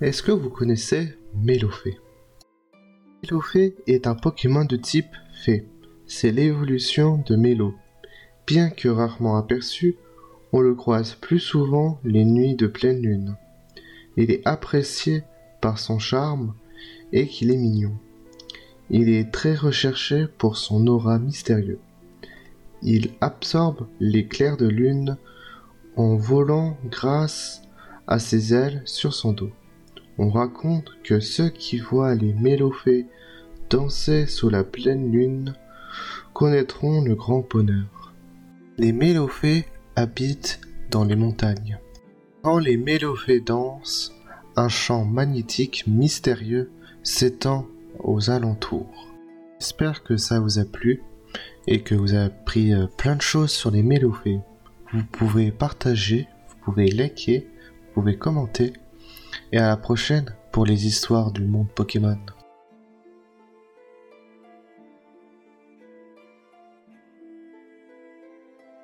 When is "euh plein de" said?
52.72-53.22